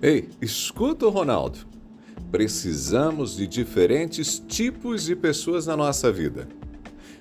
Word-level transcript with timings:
Ei, 0.00 0.28
escuta 0.40 1.08
Ronaldo. 1.08 1.58
Precisamos 2.30 3.36
de 3.36 3.48
diferentes 3.48 4.38
tipos 4.38 5.04
de 5.04 5.16
pessoas 5.16 5.66
na 5.66 5.76
nossa 5.76 6.12
vida. 6.12 6.46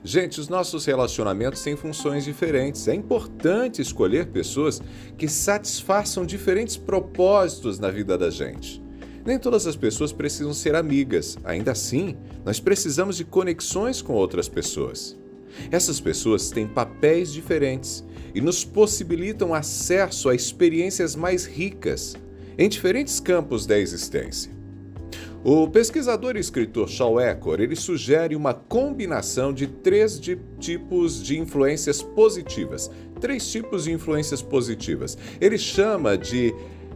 Gente, 0.03 0.39
os 0.39 0.47
nossos 0.47 0.85
relacionamentos 0.85 1.63
têm 1.63 1.75
funções 1.75 2.23
diferentes. 2.23 2.87
É 2.87 2.93
importante 2.93 3.81
escolher 3.81 4.27
pessoas 4.27 4.79
que 5.17 5.27
satisfaçam 5.27 6.23
diferentes 6.23 6.77
propósitos 6.77 7.79
na 7.79 7.89
vida 7.89 8.15
da 8.15 8.29
gente. 8.29 8.79
Nem 9.25 9.39
todas 9.39 9.65
as 9.65 9.75
pessoas 9.75 10.13
precisam 10.13 10.53
ser 10.53 10.75
amigas, 10.75 11.35
ainda 11.43 11.71
assim, 11.71 12.15
nós 12.45 12.59
precisamos 12.59 13.17
de 13.17 13.25
conexões 13.25 14.03
com 14.03 14.13
outras 14.13 14.47
pessoas. 14.47 15.17
Essas 15.71 15.99
pessoas 15.99 16.51
têm 16.51 16.67
papéis 16.67 17.33
diferentes 17.33 18.05
e 18.35 18.39
nos 18.39 18.63
possibilitam 18.63 19.51
acesso 19.51 20.29
a 20.29 20.35
experiências 20.35 21.15
mais 21.15 21.43
ricas 21.43 22.15
em 22.57 22.67
diferentes 22.67 23.19
campos 23.19 23.65
da 23.65 23.77
existência. 23.77 24.51
O 25.43 25.67
pesquisador 25.67 26.35
e 26.35 26.39
escritor 26.39 26.89
Shaw 26.89 27.21
Eckhor, 27.21 27.61
ele 27.61 27.75
sugere 27.75 28.35
uma 28.35 28.53
combinação 28.53 29.53
de 29.53 29.67
três 29.67 30.19
de 30.19 30.37
tipos 30.59 31.23
de 31.23 31.39
influências 31.39 32.01
positivas. 32.01 32.91
Três 33.21 33.49
tipos 33.49 33.85
de 33.85 33.91
influências 33.93 34.41
positivas. 34.41 35.17
Ele 35.39 35.57
chama 35.57 36.17
de 36.17 36.53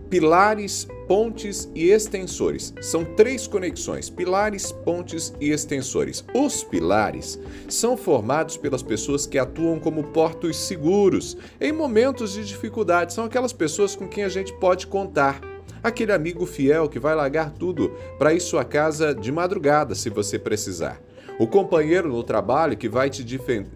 pilares, 0.10 0.86
pontes 1.08 1.70
e 1.74 1.92
extensores. 1.92 2.74
São 2.82 3.06
três 3.06 3.48
conexões: 3.48 4.10
pilares, 4.10 4.72
pontes 4.72 5.34
e 5.40 5.52
extensores. 5.52 6.26
Os 6.34 6.64
pilares 6.64 7.40
são 7.70 7.96
formados 7.96 8.58
pelas 8.58 8.84
pessoas 8.84 9.26
que 9.26 9.38
atuam 9.38 9.80
como 9.80 10.04
portos 10.06 10.58
seguros 10.58 11.38
em 11.62 11.72
momentos 11.72 12.34
de 12.34 12.44
dificuldade. 12.44 13.14
São 13.14 13.24
aquelas 13.24 13.54
pessoas 13.54 13.96
com 13.96 14.08
quem 14.10 14.26
a 14.26 14.30
gente 14.30 14.52
pode 14.60 14.88
contar 14.88 15.40
aquele 15.84 16.12
amigo 16.12 16.46
fiel 16.46 16.90
que 16.90 17.00
vai 17.00 17.16
largar 17.16 17.52
tudo 17.52 17.92
para 18.18 18.34
ir 18.34 18.40
sua 18.40 18.64
casa 18.64 19.14
de 19.14 19.32
madrugada 19.32 19.96
se 19.96 20.10
você 20.10 20.38
precisar. 20.38 21.02
O 21.40 21.48
companheiro 21.48 22.08
no 22.08 22.24
trabalho 22.24 22.78
que 22.78 22.88
vai 22.88 23.10
te, 23.10 23.26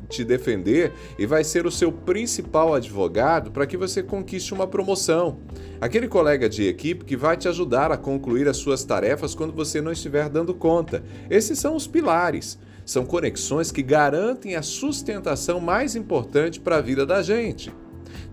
te 0.08 0.24
defender 0.24 0.92
e 1.18 1.26
vai 1.26 1.44
ser 1.44 1.66
o 1.66 1.72
seu 1.72 1.92
principal 1.92 2.76
advogado 2.76 3.50
para 3.50 3.66
que 3.66 3.76
você 3.76 4.04
conquiste 4.04 4.54
uma 4.54 4.68
promoção. 4.68 5.40
Aquele 5.82 6.08
colega 6.08 6.48
de 6.48 6.68
equipe 6.68 7.06
que 7.06 7.18
vai 7.18 7.36
te 7.36 7.48
ajudar 7.48 7.92
a 7.92 7.98
concluir 7.98 8.48
as 8.48 8.58
suas 8.58 8.84
tarefas 8.84 9.34
quando 9.34 9.52
você 9.52 9.82
não 9.82 9.92
estiver 9.92 10.30
dando 10.30 10.54
conta. 10.54 11.04
Esses 11.28 11.58
são 11.58 11.76
os 11.76 11.88
pilares. 11.88 12.60
São 12.86 13.04
conexões 13.04 13.72
que 13.72 13.82
garantem 13.82 14.56
a 14.56 14.62
sustentação 14.62 15.60
mais 15.60 15.96
importante 15.96 16.60
para 16.60 16.78
a 16.78 16.82
vida 16.82 17.04
da 17.04 17.24
gente. 17.24 17.74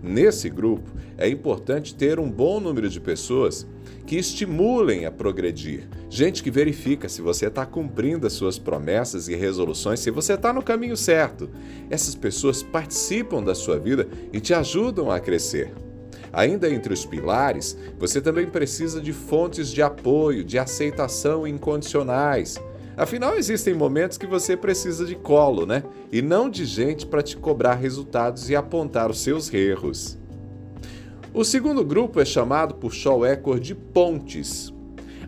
Nesse 0.03 0.49
grupo, 0.49 0.91
é 1.17 1.29
importante 1.29 1.95
ter 1.95 2.19
um 2.19 2.29
bom 2.29 2.59
número 2.59 2.89
de 2.89 2.99
pessoas 2.99 3.65
que 4.05 4.17
estimulem 4.17 5.05
a 5.05 5.11
progredir. 5.11 5.87
Gente 6.09 6.43
que 6.43 6.51
verifica 6.51 7.07
se 7.07 7.21
você 7.21 7.47
está 7.47 7.65
cumprindo 7.65 8.27
as 8.27 8.33
suas 8.33 8.59
promessas 8.59 9.29
e 9.29 9.35
resoluções, 9.35 10.01
se 10.01 10.11
você 10.11 10.33
está 10.33 10.51
no 10.51 10.61
caminho 10.61 10.97
certo. 10.97 11.49
Essas 11.89 12.15
pessoas 12.15 12.61
participam 12.61 13.41
da 13.41 13.55
sua 13.55 13.79
vida 13.79 14.05
e 14.33 14.41
te 14.41 14.53
ajudam 14.53 15.09
a 15.09 15.21
crescer. 15.21 15.73
Ainda 16.33 16.69
entre 16.69 16.93
os 16.93 17.05
pilares, 17.05 17.77
você 17.97 18.19
também 18.19 18.47
precisa 18.47 18.99
de 18.99 19.13
fontes 19.13 19.69
de 19.69 19.81
apoio, 19.81 20.43
de 20.43 20.59
aceitação 20.59 21.47
incondicionais. 21.47 22.59
Afinal, 22.95 23.35
existem 23.35 23.73
momentos 23.73 24.17
que 24.17 24.27
você 24.27 24.55
precisa 24.55 25.05
de 25.05 25.15
colo, 25.15 25.65
né? 25.65 25.83
E 26.11 26.21
não 26.21 26.49
de 26.49 26.63
gente 26.65 27.05
para 27.05 27.23
te 27.23 27.35
cobrar 27.35 27.73
resultados 27.73 28.49
e 28.49 28.55
apontar 28.55 29.09
os 29.09 29.19
seus 29.21 29.51
erros. 29.51 30.17
O 31.33 31.43
segundo 31.43 31.83
grupo 31.83 32.19
é 32.19 32.25
chamado 32.25 32.75
por 32.75 32.93
Shaw 32.93 33.25
Eckhor 33.25 33.59
de 33.59 33.73
pontes. 33.73 34.71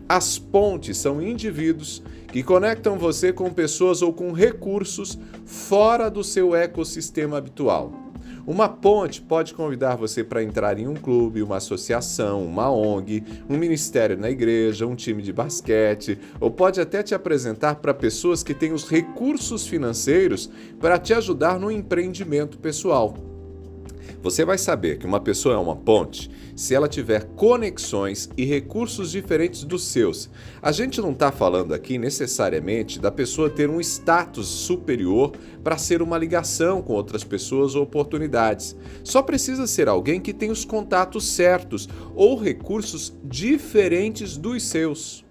As 0.08 0.38
pontes 0.38 0.96
são 0.98 1.20
indivíduos 1.20 2.00
que 2.30 2.44
conectam 2.44 2.96
você 2.96 3.32
com 3.32 3.50
pessoas 3.50 4.02
ou 4.02 4.12
com 4.12 4.30
recursos 4.30 5.18
fora 5.44 6.08
do 6.08 6.22
seu 6.22 6.54
ecossistema 6.54 7.38
habitual. 7.38 8.05
Uma 8.46 8.68
ponte 8.68 9.20
pode 9.20 9.52
convidar 9.52 9.96
você 9.96 10.22
para 10.22 10.40
entrar 10.40 10.78
em 10.78 10.86
um 10.86 10.94
clube, 10.94 11.42
uma 11.42 11.56
associação, 11.56 12.44
uma 12.44 12.70
ONG, 12.70 13.24
um 13.50 13.58
ministério 13.58 14.16
na 14.16 14.30
igreja, 14.30 14.86
um 14.86 14.94
time 14.94 15.20
de 15.20 15.32
basquete, 15.32 16.16
ou 16.38 16.48
pode 16.48 16.80
até 16.80 17.02
te 17.02 17.12
apresentar 17.12 17.74
para 17.76 17.92
pessoas 17.92 18.44
que 18.44 18.54
têm 18.54 18.72
os 18.72 18.88
recursos 18.88 19.66
financeiros 19.66 20.48
para 20.78 20.96
te 20.96 21.12
ajudar 21.12 21.58
no 21.58 21.72
empreendimento 21.72 22.56
pessoal. 22.56 23.35
Você 24.22 24.44
vai 24.44 24.58
saber 24.58 24.98
que 24.98 25.06
uma 25.06 25.20
pessoa 25.20 25.54
é 25.54 25.58
uma 25.58 25.76
ponte 25.76 26.30
se 26.54 26.74
ela 26.74 26.88
tiver 26.88 27.24
conexões 27.36 28.28
e 28.36 28.44
recursos 28.44 29.10
diferentes 29.10 29.62
dos 29.62 29.84
seus. 29.84 30.30
A 30.62 30.72
gente 30.72 31.00
não 31.00 31.12
está 31.12 31.30
falando 31.30 31.74
aqui 31.74 31.98
necessariamente 31.98 32.98
da 32.98 33.10
pessoa 33.10 33.50
ter 33.50 33.68
um 33.68 33.80
status 33.80 34.46
superior 34.46 35.32
para 35.62 35.76
ser 35.76 36.00
uma 36.00 36.16
ligação 36.16 36.80
com 36.80 36.94
outras 36.94 37.22
pessoas 37.22 37.74
ou 37.74 37.82
oportunidades. 37.82 38.76
Só 39.04 39.22
precisa 39.22 39.66
ser 39.66 39.88
alguém 39.88 40.20
que 40.20 40.32
tem 40.32 40.50
os 40.50 40.64
contatos 40.64 41.26
certos 41.26 41.88
ou 42.14 42.38
recursos 42.38 43.14
diferentes 43.22 44.36
dos 44.36 44.62
seus. 44.62 45.24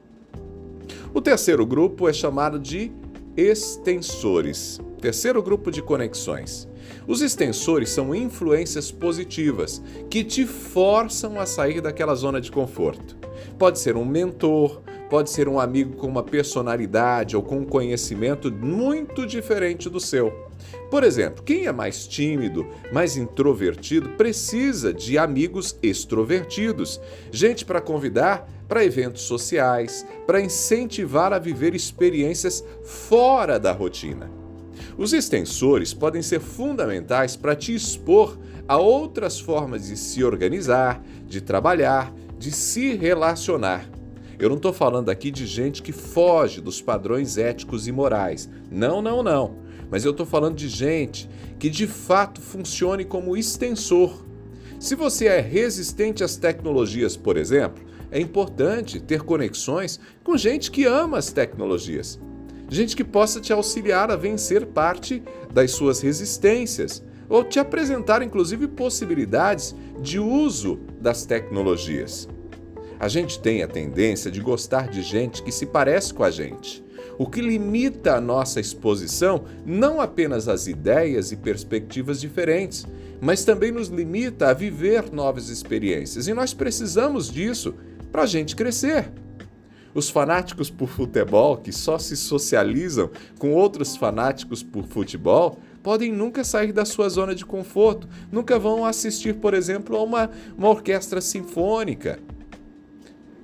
O 1.14 1.22
terceiro 1.22 1.66
grupo 1.66 2.08
é 2.09 2.14
chamado 2.14 2.59
de 2.59 2.91
extensores. 3.38 4.79
Terceiro 5.01 5.44
grupo 5.44 5.69
de 5.69 5.81
conexões. 5.81 6.68
Os 7.07 7.22
extensores 7.22 7.90
são 7.90 8.16
influências 8.16 8.91
positivas 8.91 9.81
que 10.09 10.23
te 10.23 10.46
forçam 10.46 11.40
a 11.40 11.46
sair 11.46 11.81
daquela 11.81 12.16
zona 12.16 12.40
de 12.40 12.51
conforto. 12.51 13.18
Pode 13.57 13.79
ser 13.79 13.97
um 13.97 14.06
mentor, 14.06 14.81
pode 15.09 15.29
ser 15.29 15.47
um 15.47 15.59
amigo 15.59 15.97
com 15.97 16.07
uma 16.07 16.23
personalidade 16.23 17.35
ou 17.35 17.44
com 17.44 17.59
um 17.59 17.66
conhecimento 17.66 18.51
muito 18.51 19.25
diferente 19.25 19.90
do 19.90 20.00
seu. 20.00 20.46
Por 20.90 21.03
exemplo, 21.03 21.44
quem 21.44 21.66
é 21.66 21.72
mais 21.72 22.07
tímido, 22.07 22.66
mais 22.91 23.17
introvertido, 23.17 24.09
precisa 24.09 24.94
de 24.94 25.17
amigos 25.17 25.78
extrovertidos, 25.84 27.02
gente 27.31 27.66
para 27.66 27.81
convidar 27.81 28.50
para 28.68 28.84
eventos 28.84 29.24
sociais, 29.24 30.06
para 30.26 30.42
incentivar 30.42 31.34
a 31.34 31.40
viver 31.40 31.76
experiências 31.76 32.64
fora 32.84 33.59
da 33.59 33.72
rotina. 33.72 34.30
Os 34.98 35.14
extensores 35.14 35.94
podem 35.94 36.22
ser 36.22 36.40
fundamentais 36.40 37.36
para 37.36 37.56
te 37.56 37.74
expor 37.74 38.38
a 38.68 38.78
outras 38.78 39.40
formas 39.40 39.88
de 39.88 39.98
se 39.98 40.24
organizar, 40.24 41.03
de 41.28 41.42
trabalhar, 41.42 42.14
de 42.38 42.52
se 42.52 42.96
relacionar. 42.96 43.90
Eu 44.38 44.50
não 44.50 44.58
estou 44.58 44.74
falando 44.74 45.09
aqui 45.09 45.32
de 45.32 45.46
gente 45.46 45.82
que 45.82 45.92
foge 45.92 46.59
dos 46.59 46.82
padrões 46.82 47.38
éticos 47.38 47.88
e 47.88 47.92
morais. 47.92 48.50
Não, 48.70 49.02
não, 49.02 49.24
não. 49.24 49.58
Mas 49.90 50.03
eu 50.03 50.12
estou 50.12 50.26
falando 50.26 50.56
de 50.56 50.68
gente 50.68 51.30
que 51.58 51.70
de 51.70 51.88
fato 51.88 52.42
funcione 52.42 53.06
como 53.06 53.38
extensor. 53.38 54.26
Se 54.80 54.94
você 54.94 55.28
é 55.28 55.40
resistente 55.40 56.24
às 56.24 56.36
tecnologias, 56.36 57.16
por 57.16 57.38
exemplo, 57.38 57.84
é 58.11 58.19
importante 58.19 58.99
ter 58.99 59.21
conexões 59.21 59.99
com 60.23 60.38
gente 60.38 60.71
que 60.71 60.85
ama 60.85 61.17
as 61.17 61.31
tecnologias 61.31 62.19
gente 62.69 62.95
que 62.95 63.03
possa 63.03 63.39
te 63.39 63.53
auxiliar 63.53 64.11
a 64.11 64.16
vencer 64.16 64.66
parte 64.66 65.21
das 65.53 65.71
suas 65.71 66.01
resistências 66.01 67.03
ou 67.29 67.43
te 67.43 67.59
apresentar 67.59 68.21
inclusive 68.21 68.67
possibilidades 68.67 69.75
de 69.99 70.19
uso 70.19 70.79
das 70.99 71.25
tecnologias. 71.25 72.27
A 72.99 73.07
gente 73.07 73.39
tem 73.39 73.61
a 73.61 73.67
tendência 73.67 74.31
de 74.31 74.39
gostar 74.39 74.87
de 74.87 75.01
gente 75.01 75.43
que 75.43 75.51
se 75.51 75.66
parece 75.66 76.13
com 76.13 76.23
a 76.23 76.31
gente, 76.31 76.83
o 77.17 77.27
que 77.27 77.41
limita 77.41 78.16
a 78.16 78.22
nossa 78.22 78.59
exposição 78.59 79.43
não 79.66 79.99
apenas 79.99 80.47
às 80.47 80.67
ideias 80.67 81.31
e 81.31 81.35
perspectivas 81.35 82.22
diferentes, 82.22 82.85
mas 83.22 83.43
também 83.43 83.72
nos 83.72 83.87
limita 83.87 84.49
a 84.49 84.53
viver 84.53 85.11
novas 85.11 85.49
experiências. 85.49 86.28
E 86.28 86.34
nós 86.34 86.53
precisamos 86.53 87.29
disso 87.29 87.73
para 88.16 88.23
a 88.23 88.28
gente 88.28 88.56
crescer. 88.56 89.12
Os 89.94 90.09
fanáticos 90.09 90.70
por 90.70 90.88
futebol, 90.88 91.58
que 91.58 91.73
só 91.73 92.00
se 92.00 92.16
socializam 92.16 93.09
com 93.38 93.52
outros 93.52 93.97
fanáticos 93.97 94.64
por 94.64 94.85
futebol, 94.85 95.59
podem 95.84 96.14
nunca 96.14 96.41
sair 96.46 96.72
da 96.72 96.85
sua 96.85 97.09
zona 97.09 97.35
de 97.35 97.46
conforto, 97.46 98.08
nunca 98.32 98.58
vão 98.58 98.85
assistir, 98.85 99.35
por 99.35 99.53
exemplo, 99.53 99.97
a 99.97 100.02
uma, 100.02 100.29
uma 100.58 100.70
orquestra 100.70 101.20
sinfônica. 101.20 102.17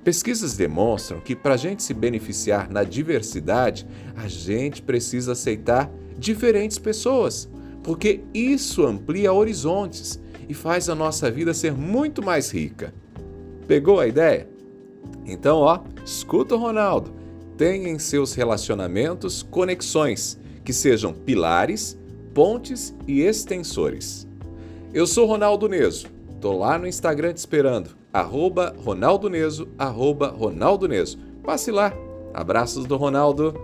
Pesquisas 0.02 0.56
demonstram 0.56 1.20
que 1.20 1.36
para 1.36 1.52
a 1.52 1.58
gente 1.58 1.82
se 1.82 1.92
beneficiar 1.92 2.70
na 2.70 2.82
diversidade, 2.82 3.86
a 4.16 4.26
gente 4.26 4.80
precisa 4.80 5.32
aceitar 5.32 5.92
diferentes 6.16 6.78
pessoas, 6.78 7.46
porque 7.82 8.22
isso 8.32 8.86
amplia 8.86 9.34
horizontes 9.34 10.18
e 10.48 10.54
faz 10.54 10.88
a 10.88 10.94
nossa 10.94 11.30
vida 11.30 11.52
ser 11.52 11.74
muito 11.74 12.24
mais 12.24 12.50
rica. 12.50 12.94
Pegou 13.66 14.00
a 14.00 14.06
ideia? 14.06 14.51
Então, 15.26 15.58
ó, 15.58 15.80
escuta 16.04 16.54
o 16.54 16.58
Ronaldo. 16.58 17.12
Tenha 17.56 17.88
em 17.88 17.98
seus 17.98 18.34
relacionamentos 18.34 19.42
conexões 19.42 20.38
que 20.64 20.72
sejam 20.72 21.12
pilares, 21.12 21.98
pontes 22.34 22.94
e 23.06 23.20
extensores. 23.20 24.26
Eu 24.92 25.06
sou 25.06 25.26
Ronaldo 25.26 25.68
Neso 25.68 26.06
Tô 26.42 26.50
lá 26.58 26.76
no 26.76 26.88
Instagram 26.88 27.32
te 27.32 27.36
esperando, 27.36 27.90
arroba 28.12 28.74
Ronaldo 28.76 29.30
Neso, 29.30 29.68
arroba 29.78 30.26
Ronaldo 30.26 30.88
Neso. 30.88 31.16
Passe 31.40 31.70
lá. 31.70 31.94
Abraços 32.34 32.84
do 32.84 32.96
Ronaldo. 32.96 33.54